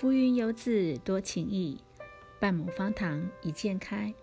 [0.00, 1.78] 浮云游子多情意，
[2.38, 4.14] 半亩方塘一鉴开。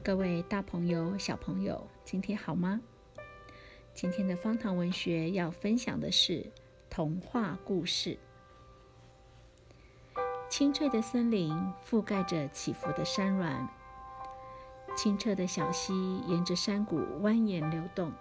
[0.00, 2.80] 各位大朋友、小朋友，今天好吗？
[3.92, 6.52] 今天的方塘文学要分享的是
[6.88, 8.16] 童话故事。
[10.48, 11.52] 青翠的森林
[11.84, 13.68] 覆盖着起伏的山峦，
[14.96, 18.12] 清澈的小溪沿着山谷蜿蜒流动。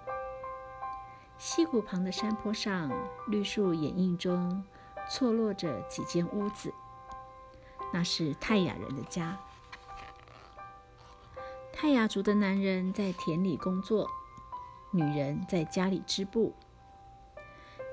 [1.38, 2.91] 溪谷旁的山坡上，
[3.27, 4.63] 绿树掩映中
[5.09, 6.73] 错落着几间屋子，
[7.94, 9.38] 那是泰雅人的家。
[11.73, 14.09] 泰雅族的男人在田里工作，
[14.91, 16.53] 女人在家里织布。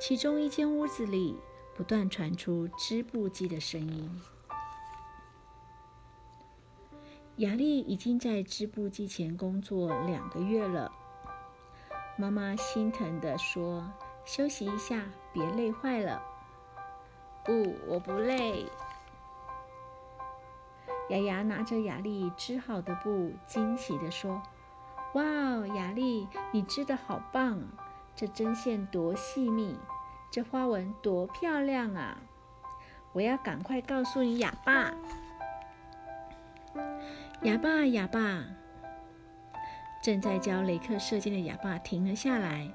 [0.01, 1.37] 其中一间屋子里
[1.75, 4.23] 不断传出织布机的声音。
[7.39, 10.93] 雅丽已经在织布机前工作两个月了。
[12.17, 13.91] 妈妈心疼地说
[14.27, 16.21] ：“休息一下，别累坏了。
[17.45, 18.67] ”“不，我不累。”
[21.11, 24.43] 雅雅拿着雅丽织好的布，惊喜地说
[25.15, 25.23] ：“哇，
[25.75, 27.63] 雅丽，你织的好棒！
[28.15, 29.79] 这针线多细密，
[30.31, 32.19] 这花纹多漂亮啊！
[33.13, 34.93] 我要赶快告诉你哑巴，
[37.43, 38.45] 哑巴，哑巴！”
[40.03, 42.71] 正在教雷克射箭的哑巴停了下来，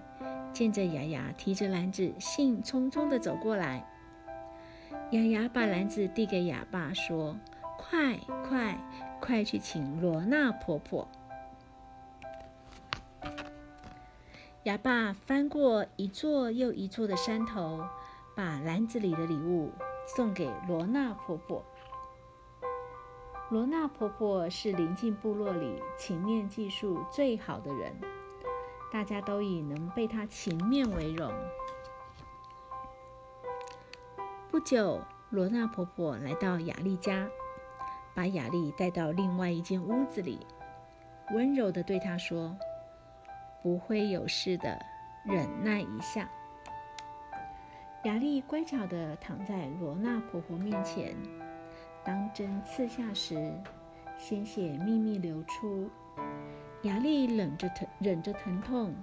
[0.51, 3.87] 见着雅雅提着篮子，兴冲冲地走过来。
[5.11, 7.35] 雅雅把篮子递给哑巴，说。
[7.75, 8.77] 快快
[9.19, 11.07] 快去请罗娜婆婆！
[14.63, 17.83] 哑巴翻过一座又一座的山头，
[18.35, 19.69] 把篮子里的礼物
[20.07, 21.63] 送给罗娜婆婆。
[23.49, 27.93] 罗娜婆婆是邻近部落里情面技术最好的人，
[28.91, 31.31] 大家都以能被她情面为荣。
[34.53, 35.01] 不久，
[35.31, 37.27] 罗娜婆婆来到雅丽家。
[38.13, 40.45] 把雅丽带到另外一间屋子里，
[41.33, 42.55] 温柔地对她说
[43.63, 44.79] ：“不会有事的，
[45.25, 46.29] 忍耐一下。”
[48.05, 51.15] 雅丽乖巧地躺在罗娜婆婆面前。
[52.03, 53.59] 当针刺下时，
[54.19, 55.89] 鲜血秘密流出。
[56.83, 58.93] 雅丽忍着疼，忍着疼痛，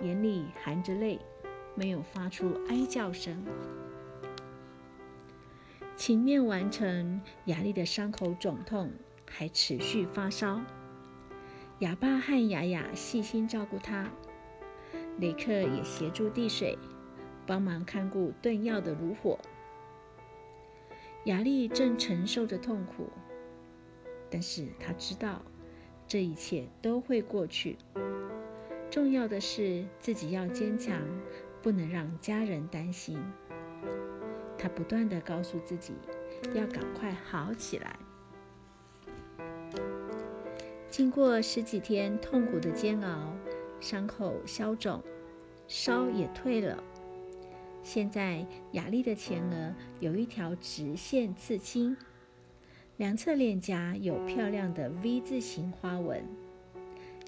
[0.00, 1.18] 眼里含着泪，
[1.74, 3.44] 没有发出哀叫声。
[5.94, 8.90] 情面完成，雅丽的伤口肿痛，
[9.30, 10.60] 还持续发烧。
[11.78, 14.10] 哑巴和雅雅细心照顾她，
[15.18, 16.76] 雷克也协助递水，
[17.46, 19.38] 帮忙看顾炖药的炉火。
[21.26, 23.08] 雅丽正承受着痛苦，
[24.28, 25.42] 但是她知道
[26.08, 27.76] 这一切都会过去。
[28.90, 31.00] 重要的是自己要坚强，
[31.62, 33.22] 不能让家人担心。
[34.62, 35.92] 他不断地告诉自己，
[36.54, 37.98] 要赶快好起来。
[40.88, 43.34] 经过十几天痛苦的煎熬，
[43.80, 45.02] 伤口消肿，
[45.66, 46.80] 烧也退了。
[47.82, 51.96] 现在雅丽的前额有一条直线刺青，
[52.98, 56.24] 两侧脸颊有漂亮的 V 字形花纹。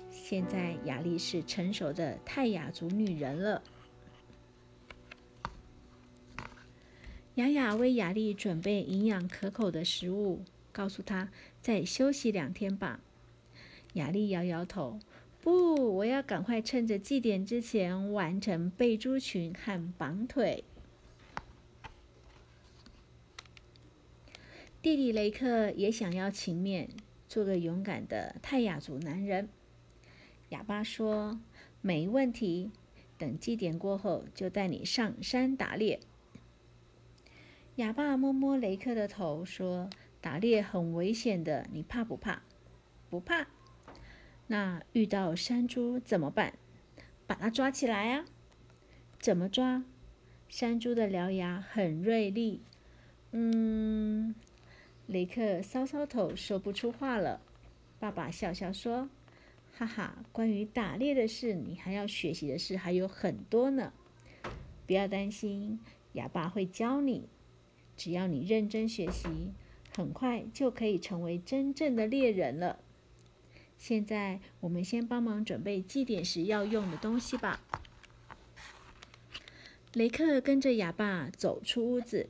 [0.08, 3.60] 现在雅丽是成熟的泰雅族女人了。
[7.36, 11.30] 雅雅为雅丽准备营养可口的食物，告诉她
[11.60, 13.00] 再休息两天吧。
[13.94, 15.00] 雅丽摇摇头
[15.42, 20.62] ：“不，我要赶快趁着祭典之前完成背猪裙和绑腿。”
[24.80, 26.88] 弟弟雷克也想要情面，
[27.26, 29.48] 做个勇敢的泰雅族男人。
[30.50, 31.40] 哑巴说
[31.82, 32.70] ：“没问题，
[33.18, 35.98] 等祭典过后就带你上山打猎。”
[37.76, 39.90] 哑巴摸摸雷克的头，说
[40.22, 42.42] ：“打猎很危险的，你怕不怕
[43.10, 43.48] ？”“不怕。
[44.46, 46.56] ”“那遇到山猪怎么办
[47.26, 48.26] ？”“把它抓起来啊
[49.18, 49.82] ！”“怎么抓
[50.48, 52.62] ？”“山猪的獠牙很锐利。
[53.32, 54.36] ”“嗯。”
[55.08, 57.40] 雷克搔搔头，说不出话了。
[57.98, 59.10] 爸爸笑笑说
[59.76, 63.92] ：“哈哈，关于打猎的事，你还要学习的事还有很多呢。
[64.86, 65.80] 不要担心，
[66.12, 67.28] 哑巴会教你。”
[67.96, 69.28] 只要你认真学习，
[69.96, 72.78] 很快就可以成为真正的猎人了。
[73.76, 77.60] 现在，我们先帮忙准备祭典时要用的东西吧。
[79.92, 82.28] 雷克跟着哑巴走出屋子，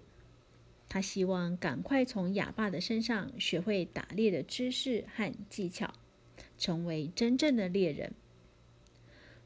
[0.88, 5.94] 他希望赶快从哑巴的身上学会打猎的知识和技巧，
[6.58, 8.12] 成为真正的猎人。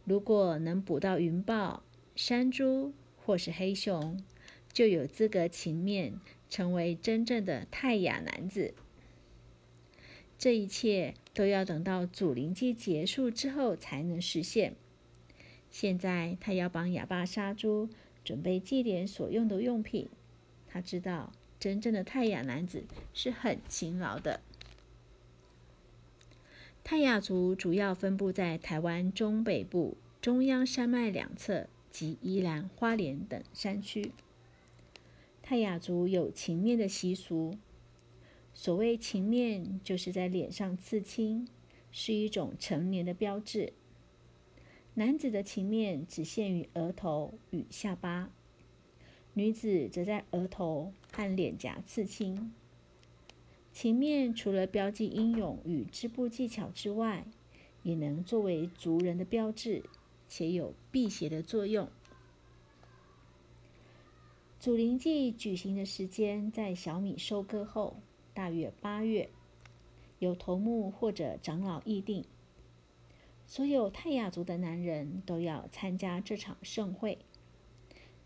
[0.04, 1.82] 如果能捕到云豹、
[2.16, 4.24] 山猪或是黑熊，
[4.72, 6.12] 就有资格勤勉
[6.48, 8.74] 成为真正的泰雅男子。
[10.38, 14.76] 这一切都要等到祖灵祭结束之后才能实现。
[15.70, 17.88] 现在他要帮哑巴杀猪，
[18.24, 20.08] 准备祭典所用的用品。
[20.68, 24.40] 他知道，真正的泰雅男子是很勤劳的。
[26.84, 34.12] 泰雅族主要分布在台湾中北部、中央山脉两侧及宜兰花莲等山区。
[35.48, 37.56] 泰雅族有情面的习俗。
[38.52, 41.48] 所谓情面，就是在脸上刺青，
[41.90, 43.72] 是一种成年的标志。
[44.92, 48.30] 男子的情面只限于额头与下巴，
[49.32, 52.52] 女子则在额头和脸颊刺青。
[53.72, 57.24] 情面除了标记英勇与织布技巧之外，
[57.82, 59.82] 也能作为族人的标志，
[60.28, 61.88] 且有辟邪的作用。
[64.58, 67.96] 祖灵祭举行的时间在小米收割后。
[68.34, 69.30] 大约八月，
[70.18, 72.24] 由头目或者长老议定，
[73.46, 77.18] 所有泰雅族的男人都要参加这场盛会，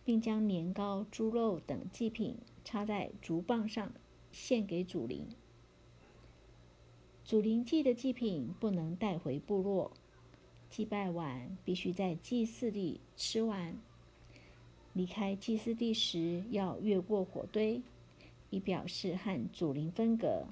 [0.05, 3.93] 并将年糕、猪肉等祭品插在竹棒上，
[4.31, 5.29] 献给祖灵。
[7.25, 9.93] 祖灵祭的祭品不能带回部落，
[10.69, 13.79] 祭拜完必须在祭祀地吃完。
[14.93, 17.83] 离开祭祀地时，要越过火堆。
[18.51, 20.47] 以表示和祖灵分隔，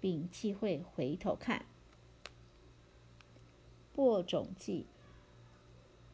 [0.00, 1.66] 并忌讳回头看。
[3.94, 4.86] 播种祭，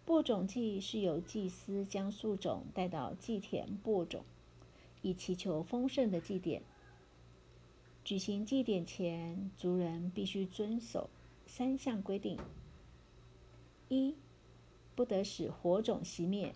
[0.04, 4.22] 播种祭是由祭司将树种带到祭田播种，
[5.00, 6.62] 以祈求丰盛的祭典。
[8.04, 11.08] 举行祭典前，族人必须遵守
[11.46, 12.38] 三项规定：
[13.88, 14.14] 一、
[14.94, 16.54] 不得使火种熄灭，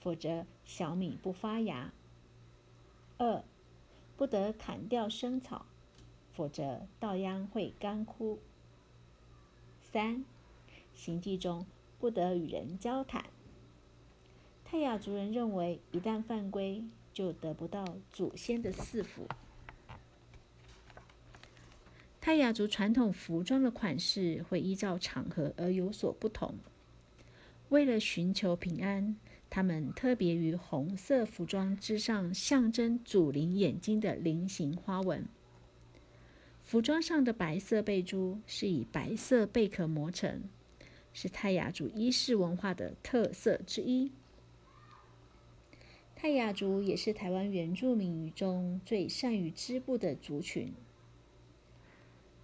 [0.00, 1.90] 否则小米不发芽；
[3.18, 3.42] 二、
[4.16, 5.66] 不得砍掉生草，
[6.32, 8.38] 否则稻秧会干枯。
[9.80, 10.24] 三，
[10.94, 11.66] 行迹中
[11.98, 13.24] 不得与人交谈。
[14.64, 19.26] 泰雅族人认为，一旦犯规，就得不到祖先的赐福。
[22.20, 26.54] 泰雅族传统服装的款式会依照场合而有所不同。
[27.70, 29.16] 为了寻求平安。
[29.50, 35.26] 他们特别于红色服装之上，象征祖灵眼睛的菱形花纹。
[36.62, 40.42] 服装上的白色贝珠是以白色贝壳磨成，
[41.14, 44.12] 是泰雅族衣饰文化的特色之一。
[46.14, 50.74] 泰雅族也是台湾原住民语中最善于织布的族群。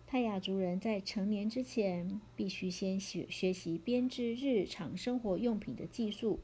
[0.06, 6.39] 泰雅族人在成年之前，必须先学学习编织日常生活用品的技术。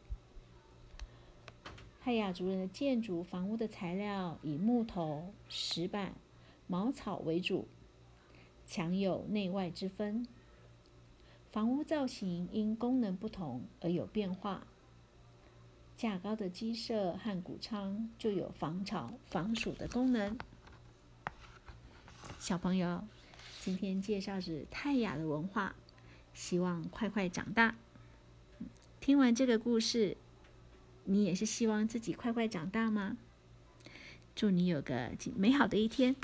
[2.02, 6.14] 泰雅族人的建筑房屋的材料以木头、石板、
[6.66, 7.68] 茅草为主，
[8.66, 10.26] 墙有内外之分。
[11.52, 14.66] 房屋造型因功能不同而有变化。
[15.94, 20.38] 架高的鸡舍和谷仓就有防潮、防暑的功能。
[22.38, 23.04] 小朋友，
[23.60, 25.74] 今天介绍是泰雅的文化，
[26.32, 27.76] 希望快快长大。
[29.00, 30.16] 听完这个故事。
[31.10, 33.16] 你也是希望自己快快长大吗？
[34.36, 36.14] 祝你有个美好的一天。